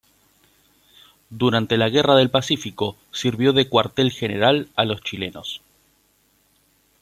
Durante 1.29 1.77
la 1.77 1.87
Guerra 1.89 2.15
del 2.15 2.31
Pacífico 2.31 2.97
sirvió 3.11 3.53
de 3.53 3.69
cuartel 3.69 4.09
general 4.11 4.67
a 4.75 4.83
los 4.85 5.03
chilenos. 5.03 5.61